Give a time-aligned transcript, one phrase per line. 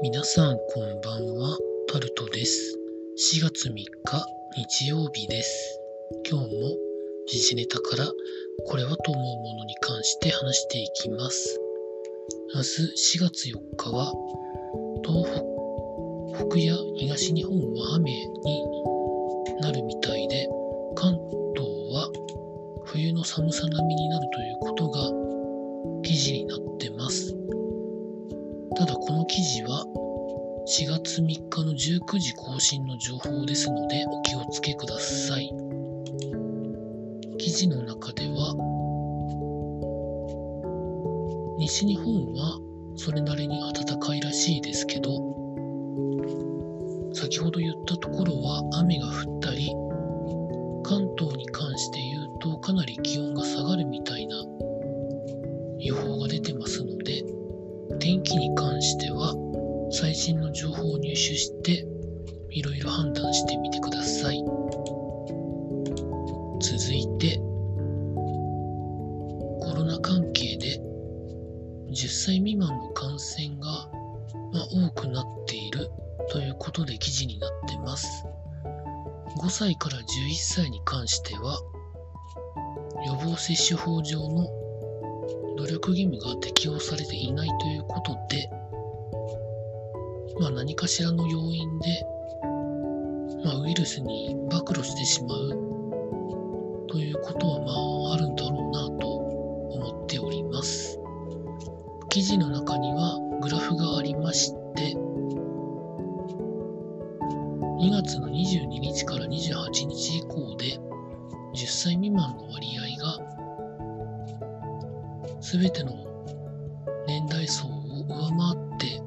[0.00, 1.58] 皆さんこんばんは、
[1.92, 2.78] タルトです。
[3.32, 3.84] 4月3日
[4.56, 5.80] 日曜日です。
[6.30, 6.76] 今日も
[7.26, 8.06] 時事ネタから
[8.64, 11.60] これはと思うものに関して話していきます。
[12.54, 14.12] 明日4月4日は
[15.04, 15.42] 東
[16.36, 18.12] 北北や東日本は雨
[32.58, 35.48] 更新の情報ですのでお気をつけください。
[37.38, 38.56] 記事の中では
[41.60, 42.58] 西日本は
[42.96, 45.08] それなりに暖かいらしいですけど
[47.14, 49.70] 先ほど言ったところは雨が降ったり
[50.82, 54.34] 関東に関して言うとかなり気温が下がるみたいな
[55.78, 57.22] 予報が出てますので
[58.00, 59.32] 天気に関しては
[59.92, 61.86] 最新の情報を入手して
[62.58, 64.42] いろいろ判断してみてください。
[66.60, 67.38] 続いて
[69.60, 70.80] コロナ関係で
[71.92, 73.88] 10歳未満の感染が、
[74.52, 75.88] ま、多くなっている
[76.32, 78.24] ということで記事になってます。
[79.40, 80.02] 5歳から11
[80.34, 81.60] 歳に関しては
[83.06, 84.48] 予防接種法上の
[85.58, 88.50] 努力義務が適用されていないということで、
[90.40, 92.04] まあ、何かしらの要因で、
[93.44, 97.72] まあ、ウイルスに暴露してしまうということはま
[98.12, 100.98] ああるんだろうなと思っております。
[102.10, 104.96] 記事の中にはグラフがありまして、
[107.78, 110.80] 2月の22日から28日以降で
[111.54, 113.18] 10歳未満の割合が
[115.40, 115.92] 全ての
[117.06, 117.70] 年代層を
[118.08, 119.00] 上回って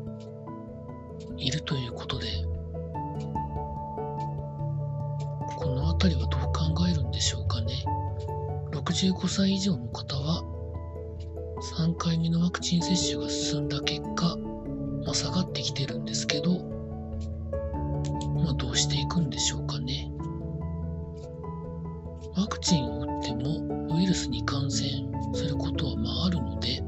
[1.37, 2.27] いるということで、
[6.01, 7.85] このあたりはどう考えるんでしょうかね。
[8.71, 10.41] 65歳以上の方は、
[11.77, 14.35] 3回目のワクチン接種が進んだ結果、
[15.05, 16.63] まあ、下がってきてるんですけど、
[18.43, 20.11] まあ、どうしていくんでしょうかね。
[22.35, 24.89] ワクチンを打ってもウイルスに感染
[25.35, 26.81] することはまああるので、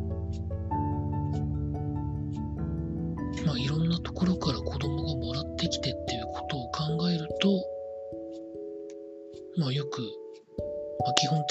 [3.45, 6.22] まあ、いろんなところから子供がもらってきてっていう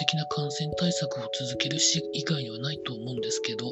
[0.02, 3.66] 的な感染対策を続けるし以外にはないと思うんですけど、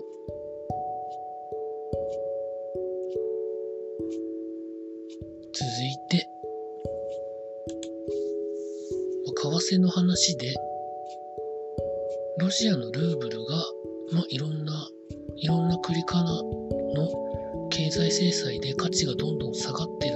[5.52, 6.28] 続いて、
[9.26, 10.54] 為替の話で、
[12.38, 13.56] ロシアのルーブルが、
[14.12, 14.88] まあ、いろんな、
[15.36, 20.09] いろんな国からの経済制裁で価値がどんどん下がって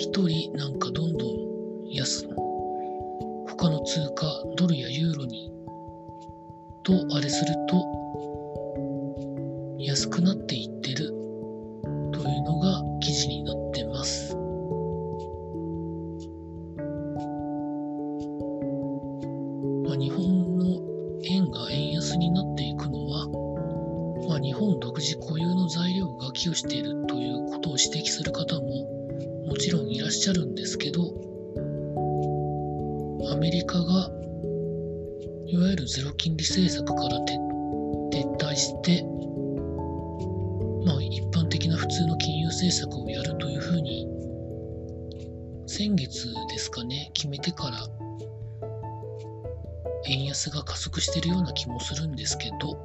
[0.00, 2.26] 1人なんかどんどん安
[3.46, 5.52] 他の通貨ドルやユーロに
[6.82, 7.84] とあれすると
[9.78, 11.08] 安くなっていってる
[12.12, 14.34] というのが記事になってます。
[19.84, 20.80] まあ日本の
[21.24, 23.28] 円が円安になっていくのは、
[24.30, 28.89] まあ、日本独自固有の材料が寄与しているということを指摘する方も
[29.60, 31.02] ちろんいらっしゃるんですけど、
[33.30, 34.10] アメリカが
[35.46, 39.02] いわゆるゼロ金利政策から撤退して、
[40.86, 44.08] まあ一般的な普通の金融政策をやるというふうに、
[45.66, 47.86] 先月ですかね、決めてから、
[50.06, 52.78] 円安が加速しているような気もするんですけど、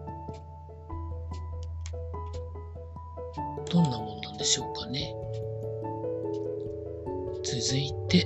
[3.72, 5.16] どんなもんなんでしょうかね。
[7.46, 8.26] 続いて、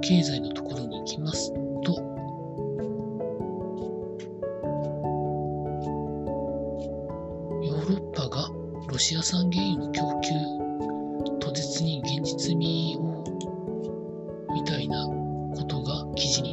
[0.00, 1.92] 経済のところに行きますと、
[7.62, 8.48] ヨーロッパが
[8.88, 10.30] ロシア産原油の供給
[11.38, 13.22] 途絶に現実味を
[14.54, 15.06] みたいな
[15.54, 16.51] ことが記事に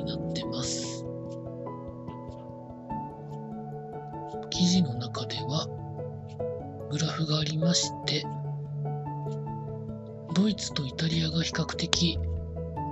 [10.39, 12.17] ドイツとイタリアが比較的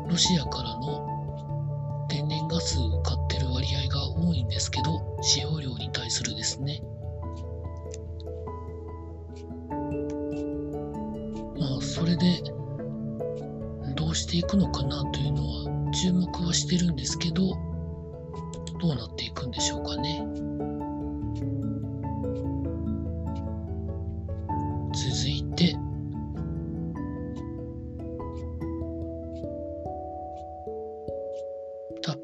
[0.09, 6.83] ロシアからの天然ガスを買ってる割合が多いんですけど、使用量に対するですね。
[11.57, 12.43] まあ、それで、
[13.95, 17.47] どうしていくのかなというのは注目はしてるんですけど、
[18.81, 20.21] どうなっていくんでしょうかね。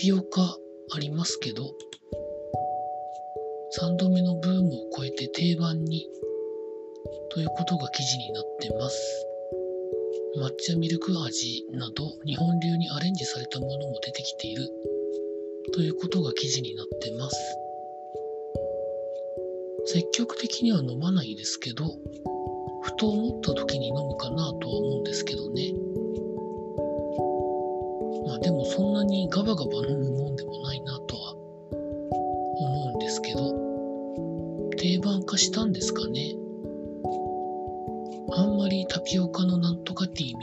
[0.03, 1.63] ピオカありますけど、
[3.79, 6.09] 3度目のブームを超えて定番に
[7.31, 9.25] ということが記事になってます。
[10.37, 14.67] 抹茶ミルク味など日本流にアレンジされたものも出てきている
[15.71, 17.37] ということが記事になってます。
[19.85, 21.85] 積極的には飲まないですけど、
[22.81, 25.73] ふと思った時に飲むかなとは思うんですけどね。
[28.43, 33.53] でもそんなにガバガバ飲むもんでもないなとは思うんですけど、
[34.77, 36.35] 定番化したんですかね。
[38.35, 40.42] あんまりタピオカのなんとかティーみ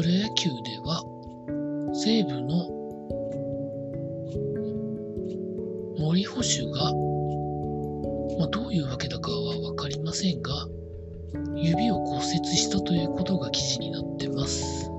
[0.00, 1.04] プロ野球では、
[1.92, 2.70] 西武の
[5.98, 6.90] 森捕手が
[8.38, 10.66] まあ、どういうわけだかは分かりませんが、
[11.54, 14.90] 指を骨折したということが記事になってます。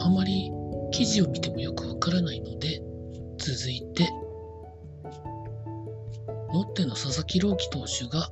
[0.00, 0.50] あまり
[0.90, 2.82] 記事を見てもよくわからないので、
[3.38, 4.10] 続いて、
[6.52, 8.28] ロッテの佐々木朗希投手が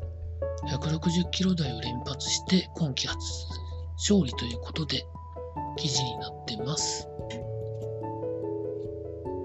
[0.67, 3.50] 160キロ台を連発して今季初
[4.01, 5.07] 勝利ということで
[5.77, 7.07] 記事になってます。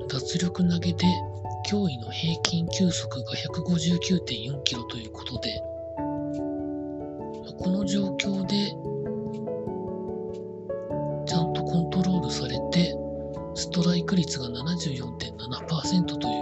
[0.08, 1.06] 脱力投げで
[1.70, 5.60] 驚異の平均球速が159.4キロということで、
[7.58, 8.70] この状況で、
[11.26, 12.96] ちゃんとコントロールされて、
[13.56, 16.35] ストライク率が74.7%という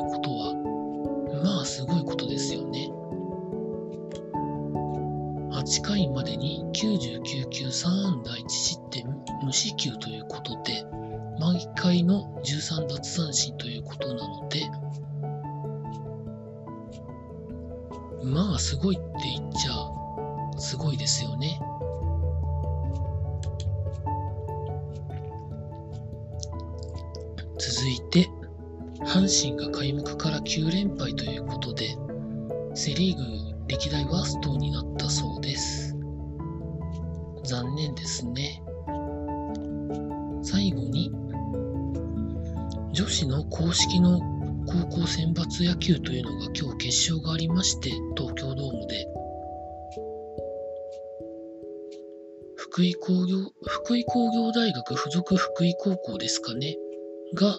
[5.54, 9.06] 8回までに99球3安打1失点
[9.44, 10.84] 無四球ということで、
[11.40, 14.68] 毎回の13奪三振ということなので、
[18.24, 19.06] まあすごいって
[19.38, 21.60] 言っちゃすごいですよね。
[27.60, 28.28] 続いて、
[29.06, 31.96] 阪神が開幕から9連敗ということで、
[32.74, 35.96] セ・リーグ歴代ワーストになったそうです。
[37.46, 38.62] 残念ですね。
[40.42, 41.12] 最後に、
[42.92, 44.20] 女子の公式の
[44.68, 49.08] 高校選抜野球というのが今日決勝がありまして、東京ドームで。
[52.56, 56.78] 福井工業、福井工業大学附属福井高校ですかね、
[57.34, 57.58] が、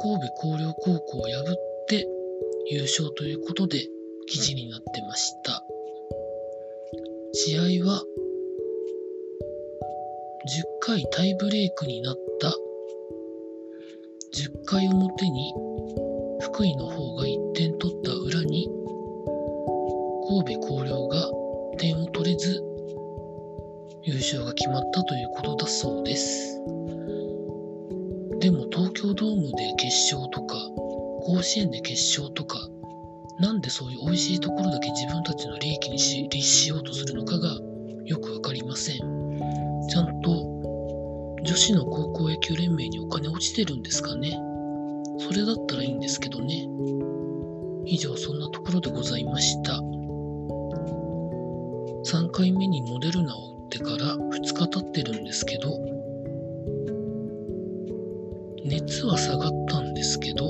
[0.00, 2.08] 神戸工業高校を破って
[2.70, 3.88] 優勝ということで
[4.30, 5.64] 記事になってました。
[7.32, 8.02] 試合は
[10.48, 12.52] 10回タイブレークになった10
[14.64, 15.52] 回表に
[16.40, 18.70] 福井の方が1点取った裏に
[20.26, 21.30] 神戸弘陵が
[21.76, 22.62] 点を取れず
[24.04, 26.58] 優勝が決まったということだそうです
[28.40, 30.56] でも東京ドームで決勝とか
[31.22, 32.68] 甲子園で決勝とか
[33.38, 37.58] なんでそういう美味しいところだけ自分たちの利益にし立しようとするのかが
[38.04, 40.30] よくわかりませんちゃんと
[41.44, 44.38] 女子の高校野球連盟にお金落ちてるんですかね
[45.18, 46.68] それだったらいいんですけどね。
[47.84, 49.72] 以上、そんなところでございました。
[52.06, 55.70] 3回目にモデルナを打ってから2日経ってるんですけど、
[58.64, 60.46] 熱は下がったんですけど、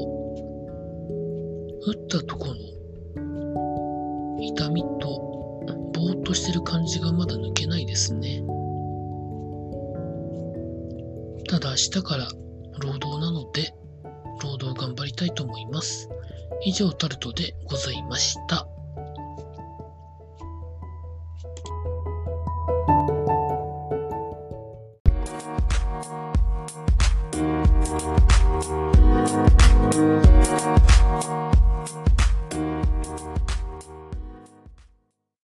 [1.87, 2.55] 打ったとこの
[4.41, 5.39] 痛みと
[5.93, 8.43] ぼーっとしてる感じがまだ抜けないですね。
[11.49, 12.29] ただ明日から
[12.81, 13.75] 労働なので、
[14.43, 16.09] 労働頑張りたいと思います。
[16.65, 18.69] 以上タルトでございました。